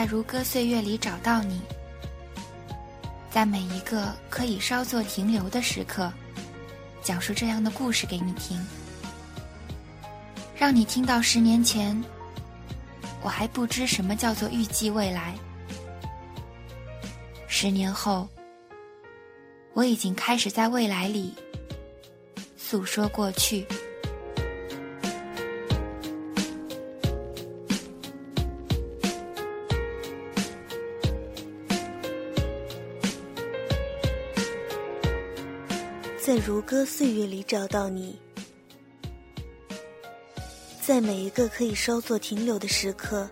[0.00, 1.60] 在如歌岁月里找到你，
[3.30, 6.10] 在每一个可以稍作停留的时刻，
[7.02, 8.58] 讲述这样的故事给你听，
[10.56, 12.02] 让你听到十年前，
[13.20, 15.34] 我还不知什么叫做预计未来，
[17.46, 18.26] 十年后，
[19.74, 21.34] 我已经开始在未来里
[22.56, 23.66] 诉说过去。
[36.30, 38.16] 在如歌岁月里找到你，
[40.80, 43.28] 在每一个可以稍作停留的时刻，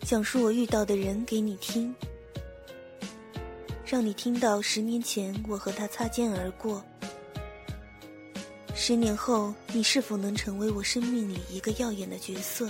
[0.00, 1.94] 讲述我遇到的人给你听，
[3.86, 6.84] 让你听到十年前我和他擦肩而过，
[8.74, 12.68] 十年后你是否能成为我生命里一个耀眼的角色？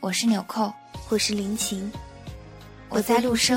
[0.00, 0.72] 我是纽扣，
[1.08, 1.88] 我是林晴，
[2.88, 3.56] 我在陆生。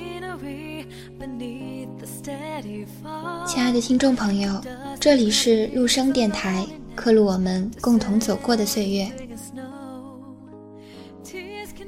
[3.47, 4.61] 亲爱的听众朋友，
[4.99, 6.65] 这里是陆生电台，
[6.95, 9.11] 刻录我们共同走过的岁月。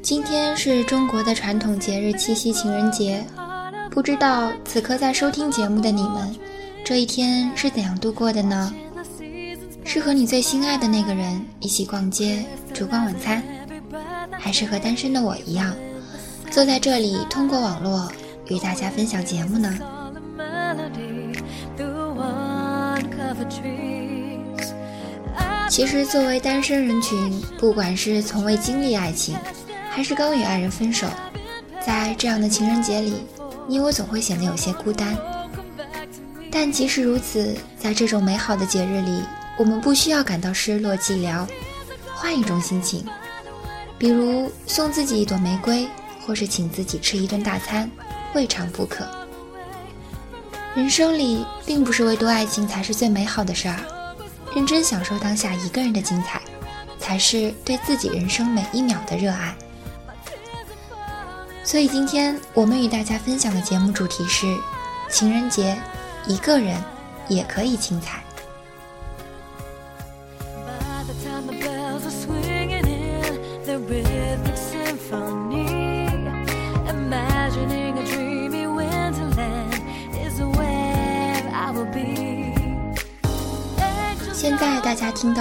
[0.02, 3.24] 今天是中国的传统节日七夕情人节，
[3.90, 6.36] 不知道此刻在收听节目的你们，
[6.84, 8.74] 这一天是怎样度过的呢？
[9.86, 12.44] 是和你最心爱的那个人一起逛街、
[12.74, 13.44] 烛光晚餐，
[14.32, 15.74] 还是和单身的我一样，
[16.52, 18.12] 坐在这里通过网络
[18.54, 19.74] 与大家分享节目呢？
[25.70, 29.36] 其实，作为单身人群，不管是从未经历爱情，
[29.90, 31.08] 还是刚与爱人分手，
[31.84, 33.16] 在这样的情人节里，
[33.68, 35.18] 你我总会显得有些孤单。
[36.52, 39.24] 但即使如此，在这种美好的节日里，
[39.58, 41.44] 我们不需要感到失落寂寥，
[42.14, 43.04] 换一种心情，
[43.98, 45.88] 比如送自己一朵玫瑰，
[46.28, 47.90] 或是请自己吃一顿大餐，
[48.34, 49.06] 未尝不可。
[50.76, 53.80] 人生里，并不是唯独爱情才是最美好的事儿。
[54.56, 56.42] 认真享受当下一个人的精彩，
[57.00, 59.56] 才是对自己人生每一秒的热爱。
[61.64, 64.48] 所以今天我们与大家分享的节目主题是：
[65.10, 65.78] 情人节，
[66.26, 66.82] 一个人
[67.28, 68.23] 也可以精彩。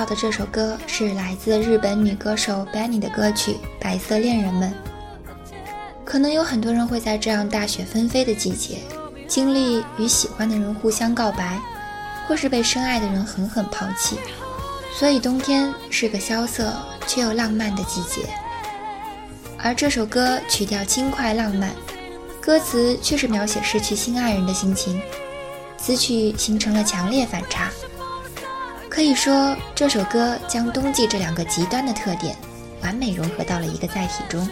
[0.02, 4.68] 到的这首歌是来自日本女歌手 Benny 的歌曲《白色恋人们》。
[6.04, 8.78] 可能有很多人会在这样大雪纷飞的季节，
[9.28, 11.56] 经历与喜欢的人互相告白，
[12.26, 14.18] 或是被深爱的人狠狠抛弃。
[14.92, 16.74] 所以冬天是个萧瑟
[17.06, 18.28] 却又浪漫的季节。
[19.56, 21.70] 而这首歌曲调轻快浪漫，
[22.40, 25.00] 歌词却是描写失去心爱人的心情，
[25.78, 27.70] 词曲形成了强烈反差。
[28.92, 32.36] 可以说，这首歌将冬季这两个极端的特点
[32.82, 34.46] 完美融合到了一个载体中。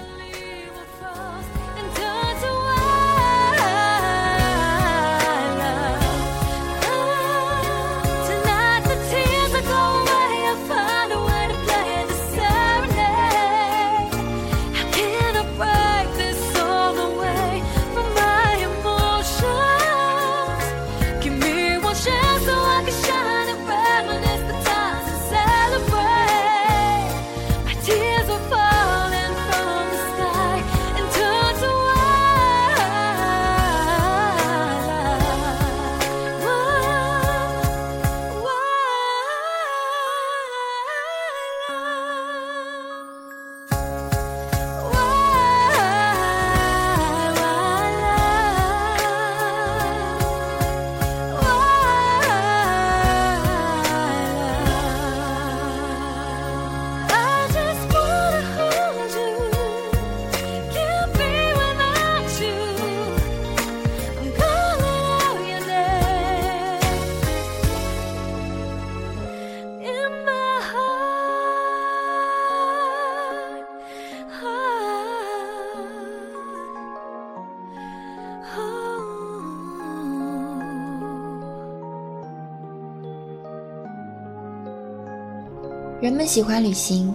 [86.00, 87.14] 人们喜欢旅行，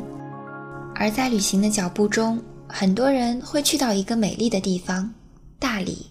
[0.94, 5.12] 而在旅行的脚步中，很多人会去到一个美丽的地方——
[5.58, 6.06] 大理。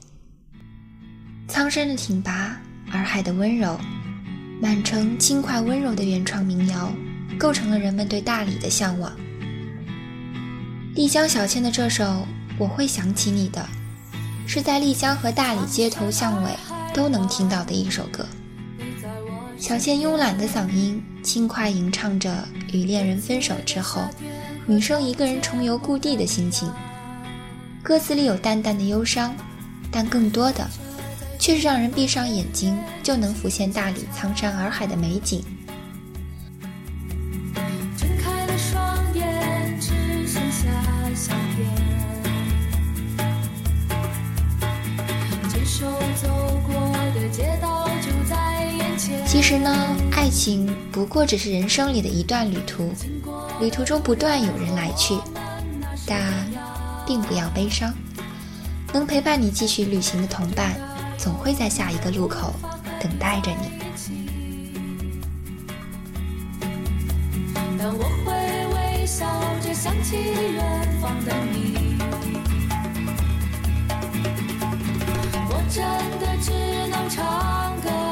[1.46, 2.60] 苍山的挺拔，
[2.90, 3.78] 洱海的温柔，
[4.60, 6.92] 满城轻快温柔的原创民谣，
[7.38, 9.12] 构成了人们对大理的向往。
[10.96, 12.02] 丽江小倩的这首
[12.58, 13.64] 《我会想起你的》，
[14.48, 16.50] 是在丽江和大理街头巷尾
[16.92, 18.26] 都能听到的一首歌。
[19.56, 24.02] 小倩慵懒的嗓音，轻快吟唱着与恋人分手之后，
[24.66, 26.70] 女生一个人重游故地的心情。
[27.82, 29.34] 歌词里有淡淡的忧伤，
[29.90, 30.64] 但更多的。
[31.36, 35.44] 却是让人闭上眼睛就能浮现大理苍山洱海的美景。
[50.44, 52.92] 情不过只是人生里的一段旅途，
[53.62, 55.18] 旅途中不断有人来去，
[56.06, 56.20] 但
[57.06, 57.94] 并不要悲伤，
[58.92, 60.74] 能陪伴你继续旅行的同伴。
[61.16, 62.52] 总会在下一个路口
[63.00, 63.70] 等待着你。
[67.78, 69.24] 但我会微笑
[69.62, 71.96] 着想起远方的你，
[75.48, 75.82] 我真
[76.20, 76.52] 的只
[76.90, 78.03] 能唱歌。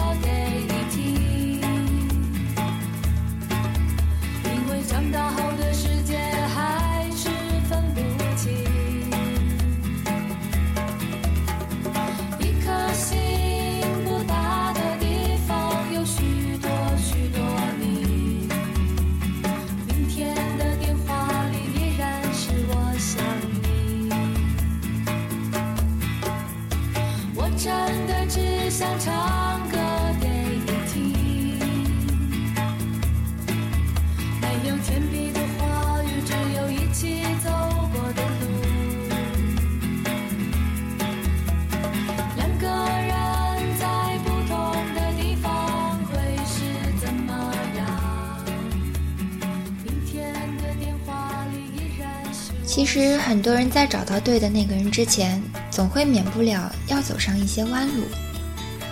[52.92, 58.04] 其实，很多人在找到对的那个人之前，总会免不了要走上一些弯路。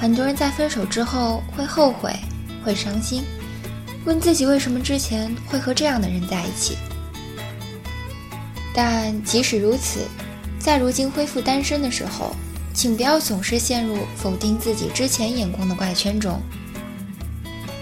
[0.01, 2.11] 很多人在分手之后会后悔，
[2.65, 3.23] 会伤心，
[4.07, 6.79] 问自己为什么之前会和这样的人在一起。
[8.75, 10.01] 但即使如此，
[10.59, 12.35] 在如今恢复单身的时候，
[12.73, 16.41] 请不要总是陷入否定自己之前眼光的怪圈中。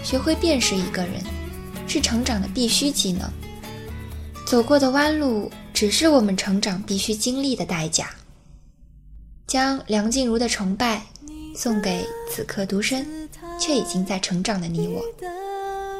[0.03, 1.23] 学会辨识一个人，
[1.87, 3.21] 是成长的必须技能。
[4.45, 5.49] 走过的弯路。
[5.79, 8.09] 只是我们成长必须经历的代价。
[9.47, 11.01] 将梁静茹的崇拜
[11.55, 13.07] 送给此刻独身
[13.57, 15.01] 却已经在成长的你我。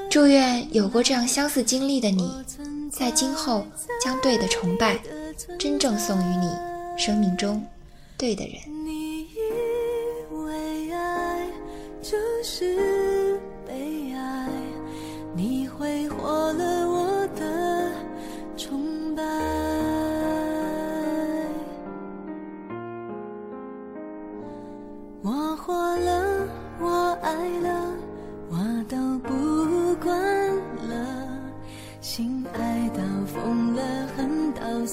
[0.09, 2.29] 祝愿有过这样相似经历的你，
[2.91, 3.65] 在今后
[4.03, 4.99] 将对的崇拜
[5.57, 6.51] 真正送于你
[6.97, 7.65] 生命中
[8.17, 8.55] 对的人。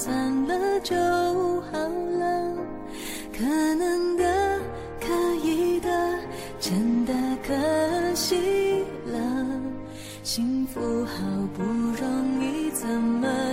[0.07, 0.95] 算了就
[1.63, 1.77] 好
[2.17, 2.55] 了，
[3.37, 3.43] 可
[3.75, 4.61] 能的，
[5.01, 5.09] 可
[5.45, 5.91] 以的，
[6.61, 7.13] 真的
[7.45, 7.53] 可
[8.15, 9.19] 惜了，
[10.23, 13.46] 幸福好不容易怎么？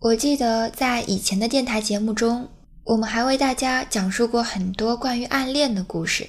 [0.00, 2.48] 我记得在以前的电台节目中，
[2.84, 6.26] 我们还为大家讲述过很多关于暗恋的故事。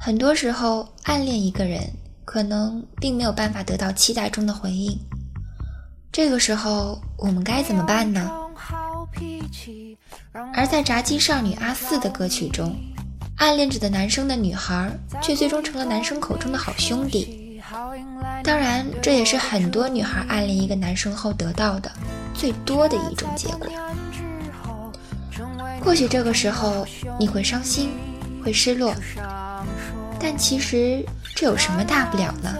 [0.00, 1.80] 很多时候，暗恋一个人
[2.24, 4.98] 可能并没有办法得到期待中的回应，
[6.10, 8.28] 这个时候我们该怎么办呢？
[10.52, 12.74] 而在炸鸡少女阿四的歌曲中，
[13.36, 14.90] 暗恋着的男生的女孩
[15.22, 17.37] 却最终成了男生口中的好兄弟。
[18.42, 21.90] 当然，这也是很多女孩暗恋一个男生后得到的
[22.34, 23.68] 最多的一种结果。
[25.84, 26.86] 或许这个时候
[27.18, 27.90] 你会伤心，
[28.44, 28.94] 会失落，
[30.18, 32.54] 但其实这有什么大不了呢？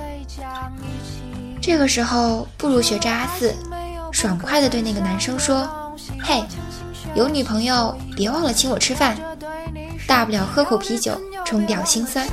[1.61, 3.55] 这个时候不如学着阿四，
[4.12, 5.69] 爽快地对那个男生说
[6.23, 6.43] ：“嘿，
[7.15, 9.17] 有女朋友别忘了请我吃饭，
[10.07, 12.27] 大不了喝口啤酒冲掉心酸。”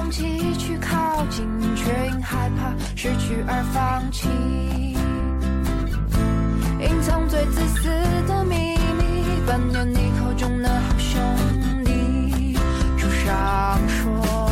[0.00, 4.28] 勇气去靠近，却因害怕失去而放弃。
[6.80, 7.90] 隐藏最自私
[8.26, 11.20] 的秘密，扮演你口中的好兄
[11.84, 12.56] 弟。
[12.96, 14.50] 书上说，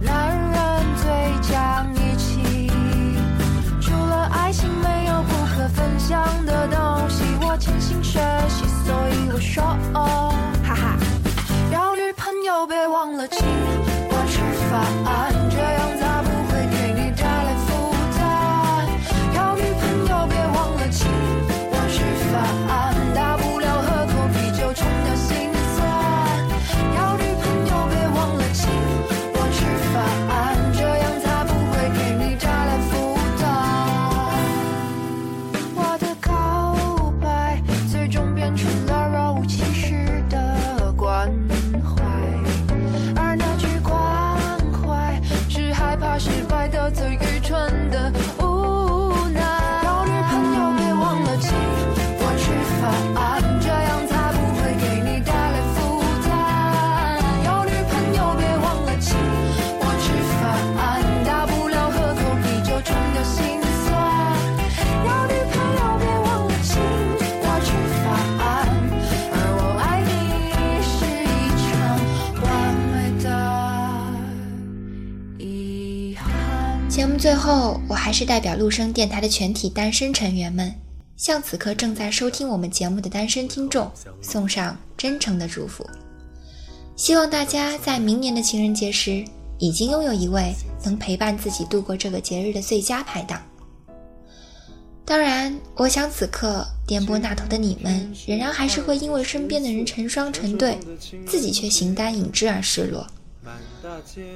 [0.00, 2.72] 男人最讲义气。
[3.78, 7.24] 除了爱情，没有不可分享的东西。
[7.42, 8.18] 我潜心学
[8.48, 10.32] 习，所以我说，哦，
[10.64, 10.96] 哈哈。
[11.70, 13.38] 要女朋友别忘了请
[77.40, 80.72] 后，我还是代表陆生电台的全体单身成员们，
[81.16, 85.88] 向此刻正在收听我们节目的单身听众送上真诚的祝福。
[86.96, 89.24] 希望大家在明年的情人节时，
[89.58, 90.54] 已经拥有一位
[90.84, 93.40] 能陪伴自己度过这个节日的最佳拍档。
[95.06, 100.78] 当然，我想此刻电波那头的你们，仍然还是会因为身边的人成双成对，
[101.26, 103.06] 自己却形单影只而失落。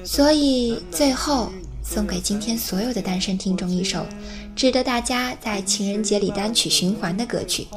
[0.03, 1.51] 所以，最后
[1.85, 4.07] 送给今天所有的单身听众一首
[4.55, 7.67] 值得大家在情人节里单曲循环的歌曲。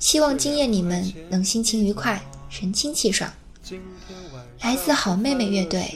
[0.00, 3.32] 希望今夜你们能心情愉快，神清气爽。
[4.62, 5.94] 来自好妹妹乐队，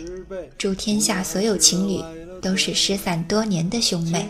[0.56, 2.00] 祝天下所有情侣
[2.40, 4.28] 都是失散多年的兄妹。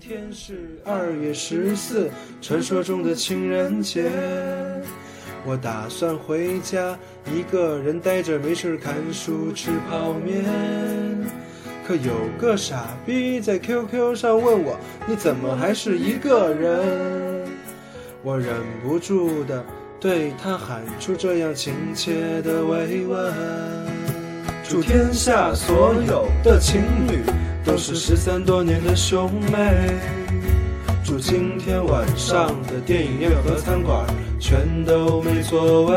[0.00, 2.10] 今天是二月十四，
[2.40, 4.10] 传说中的情人节。
[5.44, 10.44] 我打算回家，一个人待着没事看书吃泡面。
[11.96, 17.48] 有个傻逼在 QQ 上问我，你怎么还是一个人？
[18.22, 19.64] 我忍不住的
[19.98, 23.34] 对他喊出这样亲切的慰问。
[24.62, 27.22] 祝天下所有的情侣
[27.64, 29.98] 都是失散多年的兄妹。
[31.02, 34.06] 祝今天晚上的电影院和餐馆
[34.38, 35.96] 全都没座位。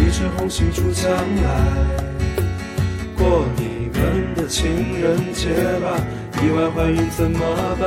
[0.00, 1.50] 一枝红杏出墙来。
[3.18, 5.94] 过你们的情人节吧，
[6.42, 7.38] 意外怀孕怎么
[7.78, 7.86] 办？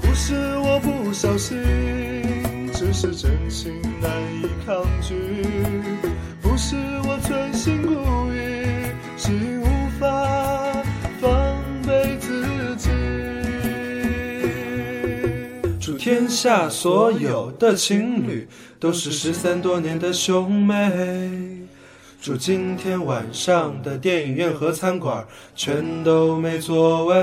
[0.00, 1.60] 不是我不小心，
[2.72, 4.08] 只是真情难
[4.40, 5.14] 以抗拒。
[6.40, 7.92] 不是我存心故
[8.32, 9.66] 意，是因无
[9.98, 10.06] 法
[11.20, 11.28] 防
[11.84, 12.88] 备自己。
[15.80, 21.66] 祝天下所有的情侣都是失散多年的兄妹。
[22.20, 27.14] 祝今天晚上的电影院和餐馆全都没座位。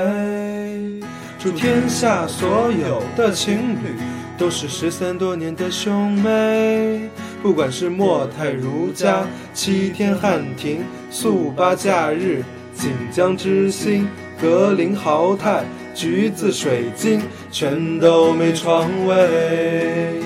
[1.38, 3.98] 祝天下所有的情侣
[4.38, 7.10] 都是失散多年的兄妹。
[7.42, 12.42] 不管是莫泰如家、七天汉庭、速八假日、
[12.74, 14.08] 锦江之星、
[14.40, 20.22] 格林豪泰、橘子水晶，全都没床位。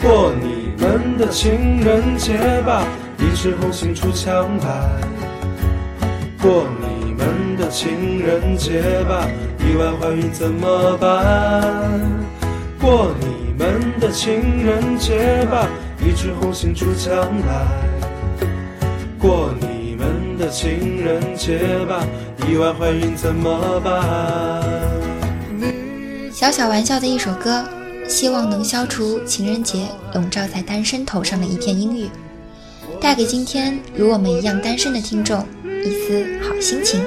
[0.00, 2.84] 过你们的情人节吧，
[3.18, 4.90] 一枝红杏出墙来。
[6.42, 9.26] 过你们的情人节吧，
[9.60, 12.02] 意外怀孕怎么办？
[12.78, 15.66] 过你们的情人节吧，
[16.00, 17.14] 一枝红杏出墙
[17.46, 17.66] 来。
[19.18, 22.04] 过你们的情人节吧，
[22.46, 24.62] 意外怀孕怎么办？
[26.30, 27.64] 小小玩笑的一首歌，
[28.06, 32.08] 希望能消除情人节笼罩在单身头上的一片阴郁，
[33.00, 35.46] 带给今天如我们一样单身的听众
[35.84, 37.02] 一丝好心情。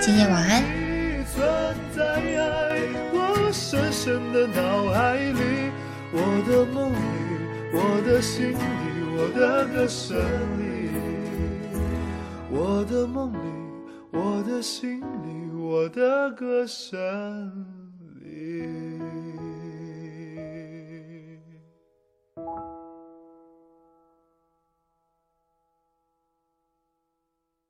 [0.00, 0.62] 今夜晚安。
[0.62, 1.46] 你存
[1.94, 2.02] 在
[3.12, 5.70] 我深深的脑海里，
[6.12, 6.96] 我的梦里，
[7.72, 8.56] 我的心里，
[9.16, 10.16] 我的歌声
[10.58, 10.90] 里，
[12.50, 13.38] 我的梦里，
[14.12, 16.98] 我的心里，我的歌声
[17.70, 17.75] 里。